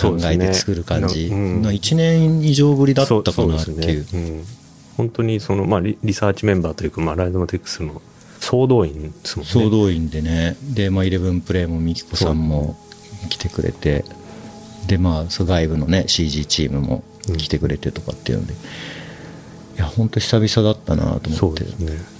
[0.00, 1.62] 考えて作る感じねうん。
[1.62, 4.04] の1年以上ぶりだったかなっていう。
[4.04, 4.28] そうね。
[4.30, 4.44] うん、
[4.96, 8.00] 本当にその、まあ、リリサーチメンバーというか、まあ、ライドマテックスの
[8.40, 9.52] 総動員ですもんね。
[9.52, 10.56] 総動員でね。
[10.62, 12.78] で、まあ、イレブンプレイもミキコさんも
[13.28, 14.06] 来てくれて。
[14.86, 17.02] でまあ外部のね CG チームも
[17.36, 18.54] 来てくれてとかっていうので、
[19.76, 21.30] いや本当久々だったなと思って。
[21.32, 22.16] そうですね。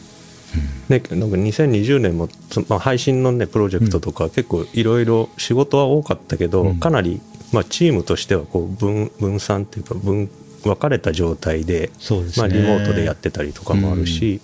[0.89, 6.79] ね、なんか2020年も、そまあ、配信のねプロジェクトとか結構いろいろ仕事は多かったけど、うん。
[6.79, 7.21] かなり、
[7.53, 10.31] まあ、チームとしてはこう分分散っていうか分
[10.63, 12.49] 分かれた状態でそうですね。
[12.49, 14.41] まあ、リモートでやってたりとかもあるし、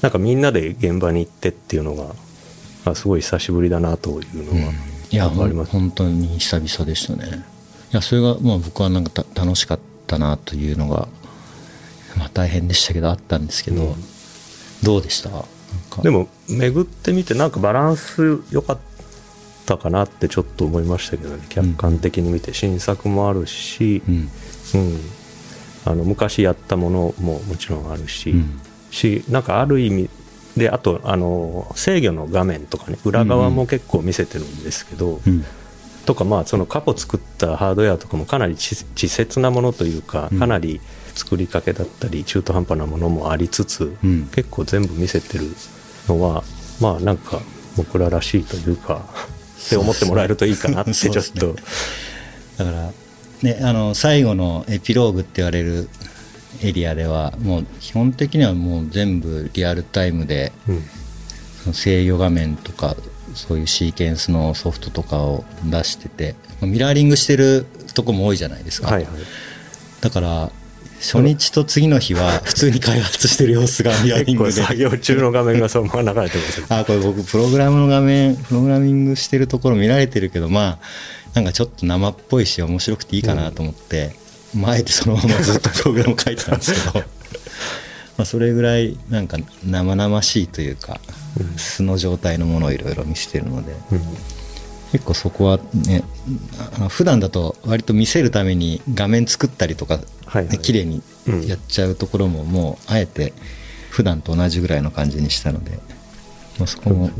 [0.00, 2.14] なんかみんなで現場に行ってっていうのが
[2.84, 4.72] あすごい久しぶりだなというのは、
[5.10, 5.72] いやあります。
[5.72, 7.44] 本当に久々でしたね。
[7.92, 11.08] いやそれがまあ僕はなんかた楽しかったなというのが、
[12.16, 13.94] まあ、大変でしたけどあったんですけど、うん。
[14.82, 15.30] どうでした？
[16.02, 18.78] でも巡ってみてなんかバランス良かっ
[19.66, 21.44] たかなってちょっと思いましたけどね。
[21.48, 24.14] 客観的に見て新作もあるし、うん。
[24.14, 25.00] うん、
[25.84, 28.60] あの昔やったものももちろんあるし,、うん。
[28.90, 30.10] しなんかある意味
[30.56, 35.44] であとあの制御の画面とかね裏側も結構見せてるんですけど、うん。
[36.06, 40.38] とかまあその過去作ったハードウェアとかもかなり稚稚拙なものというかうん。
[40.38, 40.80] かなり
[41.14, 44.26] 作りかけだったり中途半端なものもありつつ、うん。
[44.32, 45.44] 結構全部見せてる
[46.08, 46.42] のは
[46.80, 47.40] まあなんか
[47.76, 49.04] 僕ららしいというか
[49.66, 51.54] って思ってもらえるといいかなってちょっと。
[51.54, 51.54] ね
[52.58, 52.92] だから
[53.42, 55.88] ねあの最後のエピローグって言われる
[56.62, 60.82] エリアではもう基本的にはもう全部リアルタイムでうん。
[61.62, 62.96] その制御画面とか
[63.34, 69.12] そういうシーケンスのソフトとかを出しててまあミラーリングしてるとこも多いじゃないですか、はいはい。
[70.00, 70.52] だから
[71.02, 74.52] 初日と次の日は普通に開発してる様子がミラーリングで。
[74.52, 80.78] 作業中の画面がそのまま流れてますあこれ僕プログラムの画面プログラミングしてるところ見られてるけどまあ
[81.34, 84.14] なんかちょっと生っぽいし面白くていいかなと思って、
[84.54, 87.04] まああえてそのままずっとプログラム書いてたんですけど。
[88.18, 91.00] まあそれぐらいなんか生々しいというか、
[91.56, 93.72] 素の状態のものをいろいろ見せてるので。
[93.92, 94.00] うん。
[94.92, 96.04] 結構そこはね
[96.76, 100.58] あの普段だと割と見せるために画面作ったりとか、ねはいはい。
[100.58, 101.02] 綺麗に
[101.46, 103.34] やっちゃうところももうあえて
[103.90, 105.72] 普段と同じぐらいの感じにしたので、
[106.58, 107.10] まあ、そこも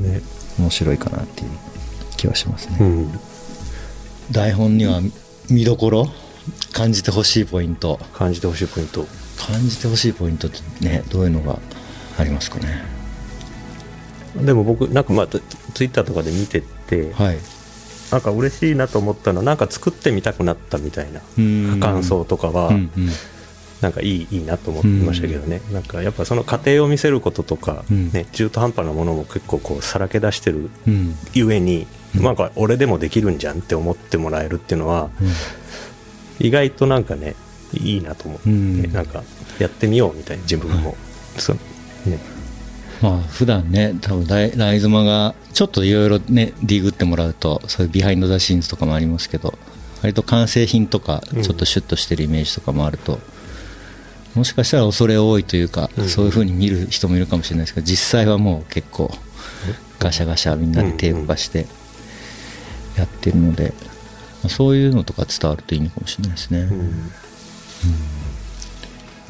[0.58, 1.50] 面白いかなっていう
[2.16, 3.12] 気はしますね、うん。
[4.30, 5.00] 台本には
[5.50, 6.08] 見どころ？
[6.72, 8.00] 感じてほしいポイント。
[8.14, 9.06] 感じてほしいポイント。
[9.36, 11.58] 感じてほしいポイントってねどういうのが
[12.18, 12.82] ありますかね？
[14.36, 15.42] でも僕なんかまあツ
[15.74, 17.38] ツイッターとかで見てて、はい
[18.12, 21.80] なんか嬉しいなと思ったのはなんか作ってみたくなったみたいなうん。
[21.80, 23.08] 感想とかはうんうん。
[23.80, 28.12] なんかいいいいなと思ってましたけどね、なんかやっぱその過程を見せることとか、うん。
[28.12, 31.16] ね、中途半端なものも結構こうさらけ出してるうん。
[31.32, 32.22] ゆえに、うん。
[32.22, 36.46] なんか俺でもできるんじゃんって思ってもらえるっていうのはうん。
[36.46, 37.34] 意外となんかね
[37.72, 38.92] いいなと思って、うん。
[38.92, 39.24] なんか
[39.58, 40.96] やってみようみたいな自分も、
[41.38, 41.56] そう。
[42.10, 42.18] ね
[43.02, 49.58] まあ普段ね多分ライ、ライゾマがちょっといろいろねディグってもらうとそういう behind the scenes とかもありますけど
[50.02, 51.42] 割と完成品とかうん。
[51.42, 53.20] ちょっとシュッとしてるイメージとかもあると、
[54.34, 56.08] もしかしたら恐れ多いというか、うん。
[56.08, 59.10] そういう風に見る人もいるかもしれないですけど実際はもう結構
[59.98, 61.66] ガシャガシャみんなで手動かして
[62.96, 63.72] やってるので、
[64.42, 66.60] まあそういうのとか伝わるといいのかもしれないですね。
[66.60, 67.10] うん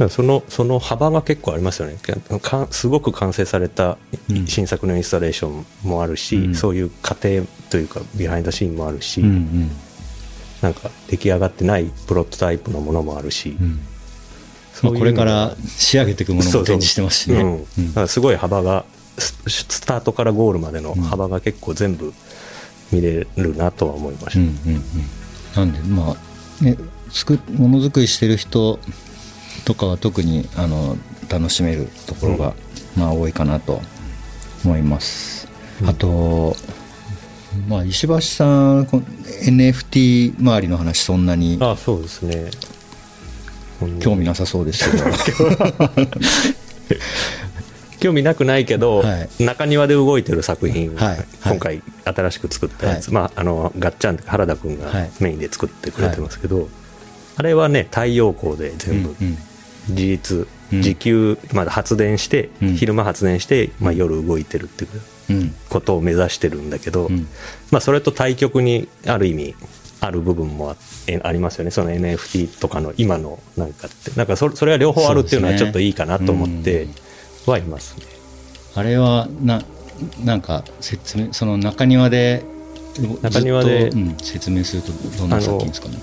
[0.08, 1.96] そのその幅が結構ありますよね。
[2.40, 3.98] かすごく完成された
[4.30, 4.46] うん。
[4.46, 6.54] 新作のインスタレーションもあるし、うん。
[6.54, 9.70] そういう過程というかビハインドシーンもあるし、うんうん。
[10.60, 13.80] なんか出来上がってないプロトタイプのものもあるし、うん。
[14.82, 17.40] まあ、これから仕上げていくものも展示してますしね。
[17.40, 17.46] そ
[17.80, 17.88] うん。
[17.88, 18.84] だからすごい幅が
[19.18, 22.12] ススタートからゴールまでの幅が結構全部
[22.90, 24.82] 見れるなとは思いました、うんうんうん。
[25.54, 26.16] なんでま
[26.60, 26.76] あね
[27.10, 28.78] つくものづくりしてる人
[29.64, 30.96] とかは特にあの
[31.28, 32.54] 楽しめるところが、
[32.96, 33.80] まあ多いかなと
[34.64, 35.48] 思います、
[35.80, 35.88] うん。
[35.88, 36.56] あと
[37.68, 38.44] まあ石橋さ
[38.80, 42.50] ん NFT 周りの話そんなにあそうですね。
[44.00, 45.04] 興味なさそうですけど。
[47.98, 49.44] 興味なくないけど、はい。
[49.44, 51.16] 中庭で動いてる作品、はい。
[51.16, 51.26] はい。
[51.44, 53.14] 今回新しく作ったやつ、はい。
[53.14, 55.10] まああのガッチャンって原田君がはい。
[55.20, 56.68] メインで作ってくれてますけど、
[57.36, 59.14] あれはね太陽光で全部。
[59.88, 60.78] 自立、うん。
[60.78, 62.76] 自給、まあ、発電して、うん。
[62.76, 64.90] 昼間発電して、まあ、夜動いてるっていう
[65.30, 65.54] うん。
[65.68, 67.26] ことを目指してるんだけど、うん。
[67.70, 69.54] まあ、それと対極にある意味
[70.00, 71.70] ある部分もあえありますよね。
[71.70, 74.10] その NFT とかの今のなんかって。
[74.16, 76.88] なんかそそれは両方あるっていうのはちょっといいかなと思って
[77.46, 78.06] はいますね。
[78.74, 79.62] あれはな
[80.24, 82.42] なんか説明その中庭で
[83.22, 85.98] 中庭でうん説明するとどんな作品ですかね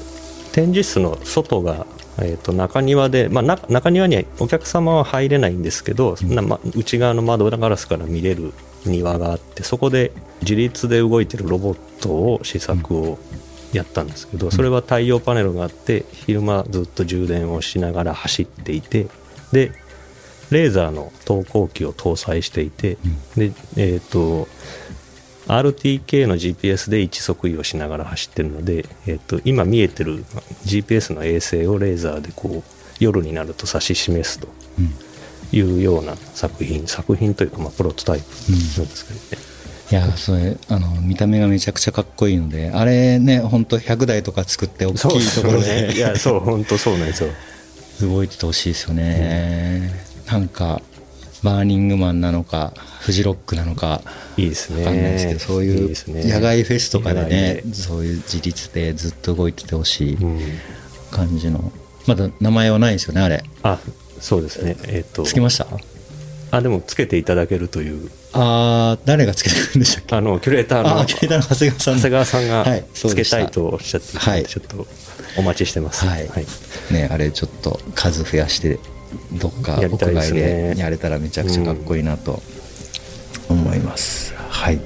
[0.51, 1.85] 展示室の外が、
[2.17, 8.53] えー、と中庭で、まあ、な中庭にはお客様は入れないんですけど、なま、内側の窓ガラスから見れる
[8.85, 13.19] 庭があってそこで自立で動いてるロボットを試作を
[13.73, 19.07] やったんですけど、それは太陽パネルがあって昼間ずっと充電をしながら走っていて
[19.51, 19.71] で
[20.49, 22.97] レーザーの投光器を搭載していて、
[23.37, 24.47] でえっ、と
[25.49, 30.23] RTK の GPS で位置測位をしながら走ってるので、えっと今見えてる
[30.65, 32.63] GPS の衛星をレーザーでこう
[32.99, 34.93] 夜になると指し示すとうん
[35.51, 39.49] いうような作品作品というかまあプロトタイプなんですけどね、
[39.91, 45.87] いやそれあの見た目がめちゃくちゃかっこいいのであれね本当100台とか作って大きいところよね。
[45.87, 47.29] でいやそう本当そうなんですよ。
[48.01, 49.91] 動いててほしいですよね、
[50.27, 50.81] なんか
[51.43, 54.01] バーニングマンなのかフジロックなのか
[54.37, 54.85] いいですね。
[54.85, 55.93] わかんないですけどそういう
[56.27, 60.39] 野外フェスとかでねそういう自立でずっと動いててほしいうん。
[61.11, 61.71] 感じの。
[62.05, 63.43] まだ名前はないんですよねあれ。
[63.63, 63.79] あ
[64.19, 64.75] そうですね。
[64.87, 65.23] えっ、と。
[65.23, 65.65] つけました？
[66.51, 68.11] あでもつけていただけるという。
[68.33, 70.15] あー誰がつけてくるんでしたっけ？
[70.15, 71.05] あのキュレーターの。
[71.05, 71.95] キュレーターの長谷川さん。
[71.95, 74.45] 長谷川さんがはいつけたたいとおっしゃってはい。
[74.45, 74.85] ちょっと
[75.37, 76.05] お待ちしてます。
[76.05, 76.27] はい、
[76.91, 78.79] ねあれちょっと数増やして
[79.33, 82.41] どっか屋外でやれたらめちゃくちゃかっこいいなと
[83.49, 84.79] 思います、はい、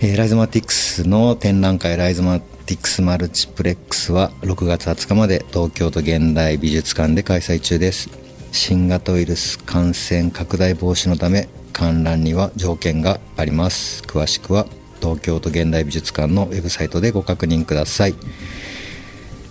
[0.00, 8.08] えーライゾマティクスの展覧会ライゾマティクスマルチプレックスは6月20日まで東京都現代美術館で開催中です。
[8.52, 14.02] 新型ウイルス感染拡大防止のため観覧には条件があります。
[14.02, 14.66] 詳しくは
[15.00, 18.14] 東京都現代美術館のウェブサイトでご確認ください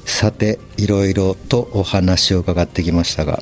[0.09, 3.41] さていろいろとお話を伺ってきましたが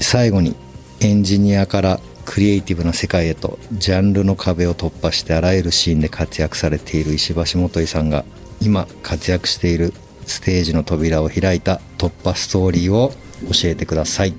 [0.00, 0.56] 最後に
[1.00, 8.24] エンジニアからクリエイティブな世界へとジャンルの壁を突破してあらゆるシーンで活躍されている石橋元井さんが
[8.60, 9.92] 今活躍している
[10.24, 13.12] ステージの扉を開いた突破ストーリーを
[13.52, 14.34] 教えてください。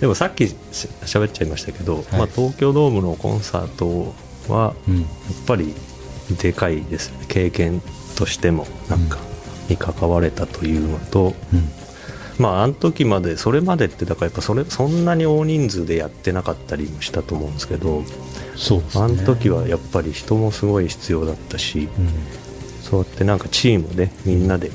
[0.00, 0.56] でもさっきし
[1.02, 4.14] 喋っちゃいましたけど、まあ、東京ドームのコンサート
[4.50, 5.00] はうん。
[5.00, 5.06] やっ
[5.46, 5.74] ぱり
[6.40, 7.26] でかいですよね。
[7.28, 7.82] 経験
[8.16, 9.18] としてもなんか
[9.68, 11.68] に関われたというのと、うん。
[12.38, 18.04] まああの時までそれまでってだからやっぱそれそんなに大人数でやってなかったりもしたと思うんですけど
[18.54, 18.84] そうね。
[18.94, 22.08] あの時はやっぱり人もすごい必要だったし、うん。
[22.82, 24.70] そうやってなんかチームでみんなで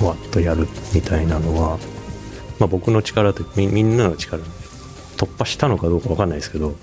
[0.00, 1.78] わっとやるみたいなのは、
[2.58, 4.48] まあ、僕の力でみみんなの力で
[5.16, 6.74] 突破したのかどうかわかんないですけど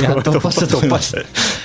[0.00, 1.14] いや突破した突破し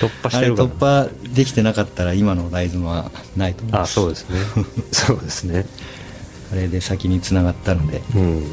[0.00, 3.90] 突破してるか突破できてなかったら今のライズムはないと思います。
[3.98, 4.38] あそうですね。
[4.92, 5.66] そうですね。
[6.52, 8.02] あれで先に繋がったので。
[8.14, 8.44] うん。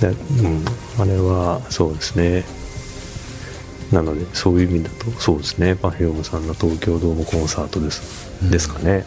[0.00, 0.64] でうん。
[0.98, 2.44] あれはそうですね。
[3.90, 5.74] なのでそういう意味だとそうですね。
[5.74, 8.02] パフュームさんの東京ドームコンサートです、
[8.42, 9.04] ですかね。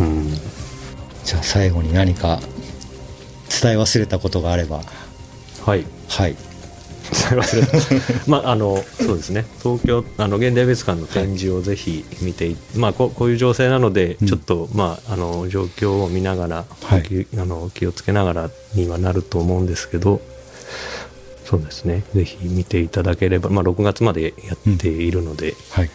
[0.00, 0.34] うん。
[1.24, 2.40] じゃあ最後に何か
[3.62, 4.82] 伝え忘れたことがあれば。
[5.64, 5.84] はい。
[6.08, 6.47] はい
[7.10, 8.30] 忘れた。
[8.30, 9.44] まああのそうですね。
[9.62, 14.28] 東京あの現代美術館の展示をぜひ見てい、まあこうこういう情勢なので、うん。
[14.28, 17.02] ちょっとまああの状況を見ながら、はい。
[17.02, 20.20] 気あの気をつけながらにはなると思うんですけど
[21.44, 22.04] そうですね。
[22.14, 25.90] ぜひ見ていただければまあ6月までやっているので、はい。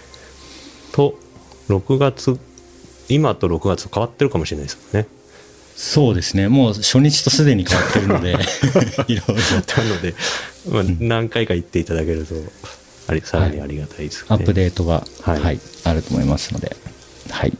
[0.91, 1.15] と
[1.69, 2.39] 6月
[3.09, 5.07] 今と6月変わってるかもしれないですよね
[5.75, 8.31] そうですねもう初日とすでに変わってるので
[9.07, 9.33] いろいろ
[9.83, 10.15] なので、
[10.69, 12.35] まあ、何回か行っていただけると
[13.07, 16.75] ありさらにありがたいですね、アップデートが、ははいいあると思いますので、
[17.29, 17.53] はい、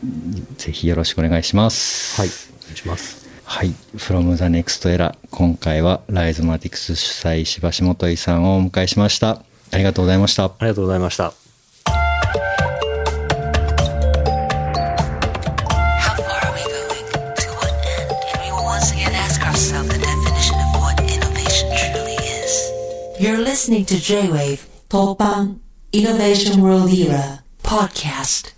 [0.56, 2.20] ぜひよろしくお願いします。
[2.20, 2.30] はい
[2.62, 3.74] お願いしますはい。
[3.96, 9.42] from the next era 今回はライズマティクス主催柴下元井さんをお迎えしました。
[9.70, 10.44] ありがとうございました。
[10.44, 11.43] ありがとうございました。
[23.24, 24.58] You're listening to J-Wave
[24.90, 25.58] 東版
[25.92, 28.53] Innovation World Era podcast.